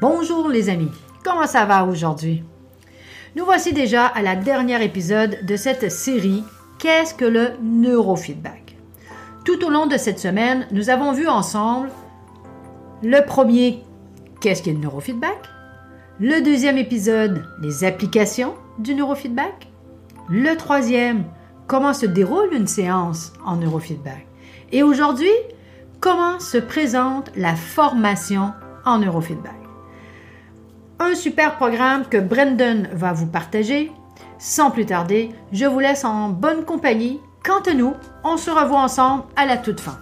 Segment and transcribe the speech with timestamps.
[0.00, 0.92] Bonjour les amis,
[1.24, 2.44] comment ça va aujourd'hui?
[3.34, 6.44] Nous voici déjà à la dernière épisode de cette série
[6.78, 8.76] Qu'est-ce que le neurofeedback?
[9.44, 11.90] Tout au long de cette semaine, nous avons vu ensemble
[13.02, 13.82] le premier
[14.40, 15.48] Qu'est-ce qu'est le neurofeedback?
[16.20, 19.68] Le deuxième épisode, les applications du neurofeedback.
[20.28, 21.24] Le troisième,
[21.66, 24.27] comment se déroule une séance en neurofeedback?
[24.70, 25.30] Et aujourd'hui,
[26.00, 28.52] comment se présente la formation
[28.84, 29.56] en neurofeedback?
[31.00, 33.90] Un super programme que Brendan va vous partager.
[34.38, 37.18] Sans plus tarder, je vous laisse en bonne compagnie.
[37.42, 39.98] Quant à nous, on se revoit ensemble à la toute fin.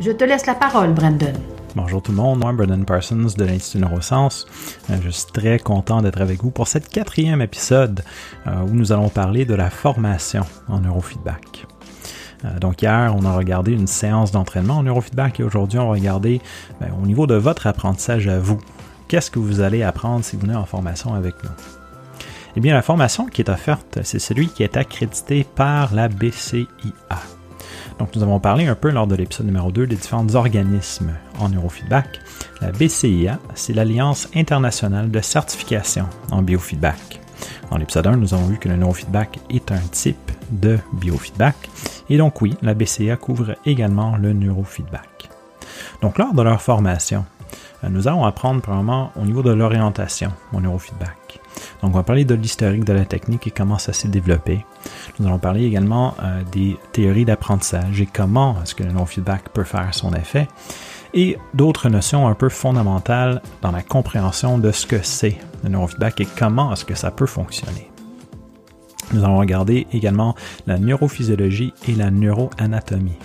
[0.00, 1.34] Je te laisse la parole, Brendan.
[1.74, 4.46] Bonjour tout le monde, moi Brendan Parsons de l'Institut Neurosciences.
[4.88, 8.02] Euh, je suis très content d'être avec vous pour cette quatrième épisode
[8.46, 11.66] euh, où nous allons parler de la formation en neurofeedback.
[12.44, 15.92] Euh, donc hier, on a regardé une séance d'entraînement en neurofeedback et aujourd'hui, on va
[15.94, 16.40] regarder
[16.80, 18.60] ben, au niveau de votre apprentissage à vous.
[19.08, 21.50] Qu'est-ce que vous allez apprendre si vous venez en formation avec nous?
[22.56, 26.66] Eh bien, la formation qui est offerte, c'est celui qui est accrédité par la BCIA.
[27.98, 31.50] Donc, nous avons parlé un peu lors de l'épisode numéro 2 des différents organismes en
[31.50, 32.20] neurofeedback.
[32.60, 37.20] La BCIA, c'est l'Alliance internationale de certification en biofeedback.
[37.70, 41.56] Dans l'épisode 1, nous avons vu que le neurofeedback est un type de biofeedback.
[42.08, 45.28] Et donc oui, la BCIA couvre également le neurofeedback.
[46.02, 47.24] Donc lors de leur formation,
[47.84, 51.40] euh, nous allons apprendre probablement au niveau de l'orientation au neurofeedback.
[51.82, 54.64] Donc, on va parler de l'historique de la technique et comment ça s'est développé.
[55.18, 59.64] Nous allons parler également euh, des théories d'apprentissage et comment est-ce que le neurofeedback peut
[59.64, 60.48] faire son effet
[61.14, 66.20] et d'autres notions un peu fondamentales dans la compréhension de ce que c'est le neurofeedback
[66.20, 67.90] et comment est-ce que ça peut fonctionner.
[69.12, 70.34] Nous allons regarder également
[70.66, 73.18] la neurophysiologie et la neuroanatomie.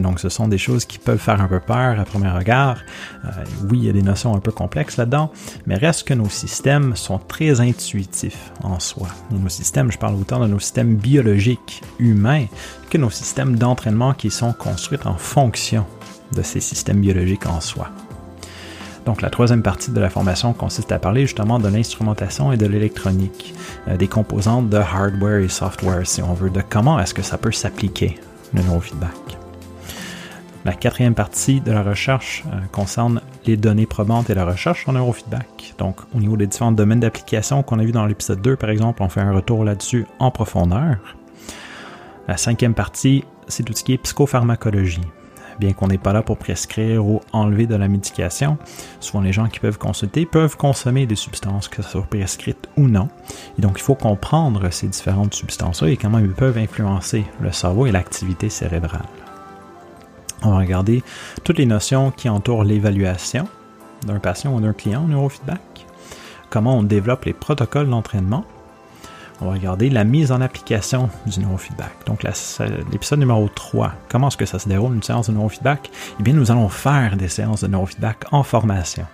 [0.00, 2.78] Donc, ce sont des choses qui peuvent faire un peu peur à premier regard.
[3.24, 3.28] Euh,
[3.68, 5.30] oui, il y a des notions un peu complexes là-dedans,
[5.66, 9.08] mais reste que nos systèmes sont très intuitifs en soi.
[9.30, 12.46] Nos systèmes, je parle autant de nos systèmes biologiques humains
[12.90, 15.84] que nos systèmes d'entraînement qui sont construits en fonction
[16.34, 17.90] de ces systèmes biologiques en soi.
[19.06, 22.66] Donc la troisième partie de la formation consiste à parler justement de l'instrumentation et de
[22.66, 23.54] l'électronique,
[23.88, 27.38] euh, des composantes de hardware et software si on veut, de comment est-ce que ça
[27.38, 28.18] peut s'appliquer
[28.54, 29.38] le neurofeedback.
[30.64, 34.92] La quatrième partie de la recherche euh, concerne les données probantes et la recherche en
[34.92, 35.74] neurofeedback.
[35.78, 39.02] Donc, au niveau des différents domaines d'application qu'on a vu dans l'épisode 2, par exemple,
[39.02, 40.98] on fait un retour là-dessus en profondeur.
[42.28, 45.00] La cinquième partie, c'est tout ce qui est psychopharmacologie.
[45.58, 48.58] Bien qu'on n'est pas là pour prescrire ou enlever de la médication,
[49.00, 52.88] souvent les gens qui peuvent consulter peuvent consommer des substances, que ce soit prescrites ou
[52.88, 53.08] non.
[53.58, 57.86] Et donc, il faut comprendre ces différentes substances-là et comment elles peuvent influencer le cerveau
[57.86, 59.06] et l'activité cérébrale.
[60.44, 61.02] On va regarder
[61.44, 63.46] toutes les notions qui entourent l'évaluation
[64.06, 65.86] d'un patient ou d'un client en neurofeedback,
[66.50, 68.44] comment on développe les protocoles d'entraînement.
[69.40, 72.06] On va regarder la mise en application du neurofeedback.
[72.06, 75.90] Donc l'épisode numéro 3, comment est-ce que ça se déroule une séance de neurofeedback?
[76.20, 79.04] Eh bien, nous allons faire des séances de neurofeedback en formation.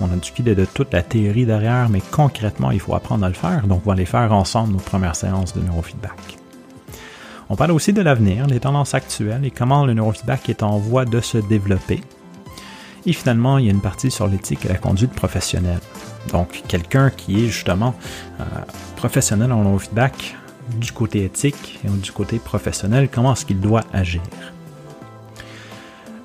[0.00, 3.34] On a discuté de toute la théorie derrière, mais concrètement, il faut apprendre à le
[3.34, 3.66] faire.
[3.66, 6.38] Donc, on va les faire ensemble, nos premières séances de neurofeedback.
[7.48, 11.04] On parle aussi de l'avenir, des tendances actuelles et comment le neurofeedback est en voie
[11.04, 12.00] de se développer.
[13.04, 15.80] Et finalement, il y a une partie sur l'éthique et la conduite professionnelle.
[16.30, 17.94] Donc, quelqu'un qui est justement
[18.40, 18.44] euh,
[18.96, 20.36] professionnel en neurofeedback,
[20.76, 24.22] du côté éthique et du côté professionnel, comment est-ce qu'il doit agir?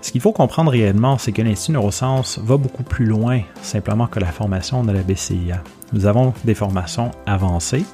[0.00, 4.20] Ce qu'il faut comprendre réellement, c'est que l'Institut Neurosciences va beaucoup plus loin simplement que
[4.20, 5.62] la formation de la BCIA.
[5.92, 7.84] Nous avons des formations avancées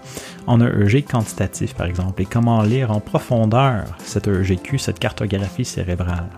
[0.47, 6.29] en EEG quantitatif, par exemple, et comment lire en profondeur cette EEGQ, cette cartographie cérébrale?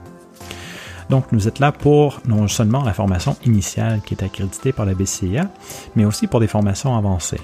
[1.09, 4.94] Donc, nous êtes là pour non seulement la formation initiale qui est accréditée par la
[4.94, 5.50] BCIA,
[5.94, 7.41] mais aussi pour des formations avancées.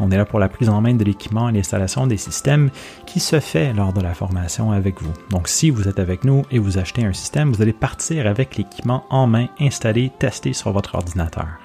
[0.00, 2.70] On est là pour la prise en main de l'équipement et l'installation des systèmes
[3.06, 5.12] qui se fait lors de la formation avec vous.
[5.30, 8.56] Donc si vous êtes avec nous et vous achetez un système, vous allez partir avec
[8.56, 11.63] l'équipement en main, installé, testé sur votre ordinateur.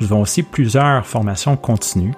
[0.00, 2.14] Nous avons aussi plusieurs formations continues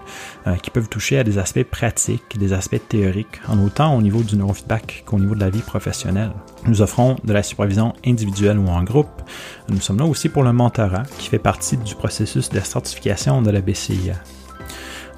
[0.47, 4.23] euh, qui peuvent toucher à des aspects pratiques, des aspects théoriques, en autant au niveau
[4.23, 6.33] du neurofeedback qu'au niveau de la vie professionnelle.
[6.67, 9.23] Nous offrons de la supervision individuelle ou en groupe.
[9.69, 13.51] Nous sommes là aussi pour le mentorat qui fait partie du processus de certification de
[13.51, 14.15] la BCIA.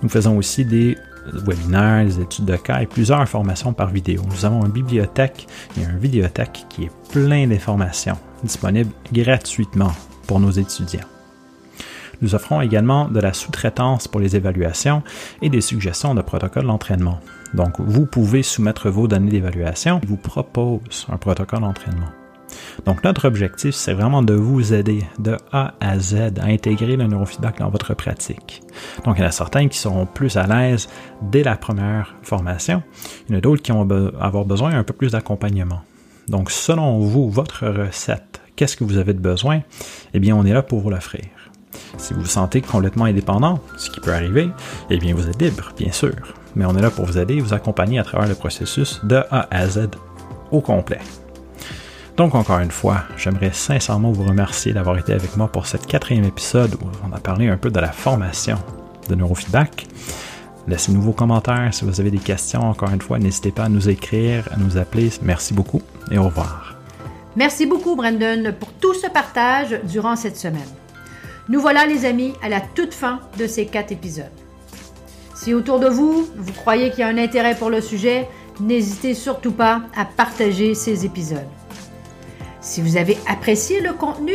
[0.02, 0.98] Nous faisons aussi des
[1.32, 4.22] webinaires, des études de cas et plusieurs formations par vidéo.
[4.28, 5.46] Nous avons une bibliothèque
[5.78, 9.92] et un vidéothèque qui est plein d'informations disponibles gratuitement
[10.26, 11.06] pour nos étudiants.
[12.22, 15.02] Nous offrons également de la sous-traitance pour les évaluations
[15.42, 17.20] et des suggestions de protocoles d'entraînement.
[17.54, 20.00] Donc, vous pouvez soumettre vos données d'évaluation.
[20.02, 22.10] Je vous propose un protocole d'entraînement.
[22.84, 27.06] Donc, notre objectif, c'est vraiment de vous aider de A à Z à intégrer le
[27.06, 28.62] neurofeedback dans votre pratique.
[29.04, 30.88] Donc, il y en a certains qui seront plus à l'aise
[31.22, 32.82] dès la première formation.
[33.28, 33.88] Il y en a d'autres qui vont
[34.20, 35.82] avoir besoin un peu plus d'accompagnement.
[36.28, 39.62] Donc, selon vous, votre recette, qu'est-ce que vous avez de besoin?
[40.14, 41.24] Eh bien, on est là pour vous l'offrir.
[41.98, 44.50] Si vous vous sentez complètement indépendant, ce qui peut arriver,
[44.90, 46.14] eh bien, vous êtes libre, bien sûr.
[46.56, 49.16] Mais on est là pour vous aider et vous accompagner à travers le processus de
[49.30, 49.90] A à Z
[50.50, 51.00] au complet.
[52.16, 56.24] Donc, encore une fois, j'aimerais sincèrement vous remercier d'avoir été avec moi pour cette quatrième
[56.24, 58.58] épisode où on a parlé un peu de la formation
[59.08, 59.86] de neurofeedback.
[60.68, 62.62] Laissez-nous vos commentaires si vous avez des questions.
[62.68, 65.10] Encore une fois, n'hésitez pas à nous écrire, à nous appeler.
[65.22, 66.74] Merci beaucoup et au revoir.
[67.36, 70.60] Merci beaucoup, Brandon, pour tout ce partage durant cette semaine.
[71.50, 74.30] Nous voilà, les amis, à la toute fin de ces quatre épisodes.
[75.34, 78.28] Si autour de vous, vous croyez qu'il y a un intérêt pour le sujet,
[78.60, 81.48] n'hésitez surtout pas à partager ces épisodes.
[82.60, 84.34] Si vous avez apprécié le contenu,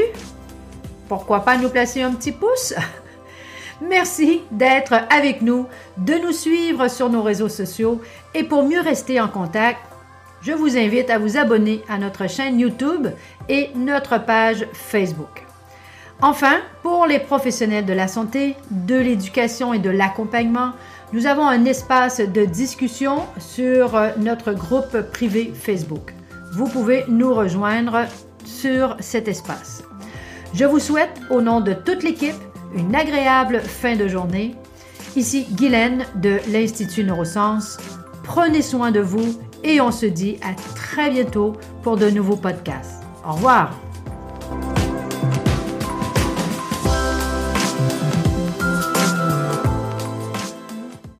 [1.07, 2.73] pourquoi pas nous placer un petit pouce?
[3.81, 8.01] Merci d'être avec nous, de nous suivre sur nos réseaux sociaux
[8.33, 9.79] et pour mieux rester en contact,
[10.41, 13.07] je vous invite à vous abonner à notre chaîne YouTube
[13.47, 15.45] et notre page Facebook.
[16.21, 20.71] Enfin, pour les professionnels de la santé, de l'éducation et de l'accompagnement,
[21.13, 26.13] nous avons un espace de discussion sur notre groupe privé Facebook
[26.55, 28.05] vous pouvez nous rejoindre
[28.45, 29.83] sur cet espace.
[30.53, 32.35] Je vous souhaite, au nom de toute l'équipe,
[32.73, 34.55] une agréable fin de journée.
[35.17, 37.77] Ici Guylaine de l'Institut Neurosciences.
[38.23, 41.53] Prenez soin de vous et on se dit à très bientôt
[41.83, 43.03] pour de nouveaux podcasts.
[43.27, 43.84] Au revoir.